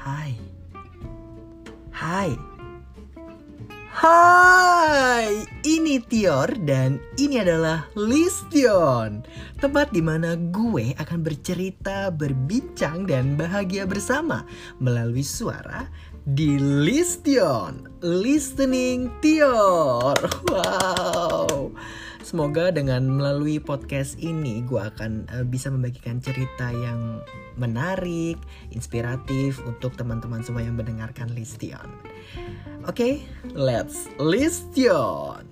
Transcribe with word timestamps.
Hai. 0.00 0.32
Hai. 1.92 2.32
Hai, 3.92 5.44
ini 5.60 6.00
Tior 6.00 6.48
dan 6.64 6.96
ini 7.20 7.36
adalah 7.36 7.84
Listion. 7.92 9.20
Tempat 9.60 9.92
di 9.92 10.00
mana 10.00 10.40
gue 10.40 10.96
akan 10.96 11.20
bercerita, 11.20 12.08
berbincang 12.08 13.04
dan 13.04 13.36
bahagia 13.36 13.84
bersama 13.84 14.48
melalui 14.80 15.20
suara 15.20 15.84
di 16.24 16.56
Listion. 16.56 17.84
Listening 18.00 19.12
Tior. 19.20 20.16
Wow. 20.48 20.69
Semoga 22.30 22.70
dengan 22.70 23.10
melalui 23.10 23.58
podcast 23.58 24.14
ini 24.22 24.62
gue 24.62 24.78
akan 24.78 25.26
uh, 25.34 25.42
bisa 25.42 25.66
membagikan 25.66 26.22
cerita 26.22 26.70
yang 26.70 27.26
menarik, 27.58 28.38
inspiratif 28.70 29.58
untuk 29.66 29.98
teman-teman 29.98 30.38
semua 30.38 30.62
yang 30.62 30.78
mendengarkan 30.78 31.26
Listion. 31.34 31.90
Oke, 32.86 32.94
okay, 32.94 33.14
let's 33.58 34.06
Listion. 34.22 35.49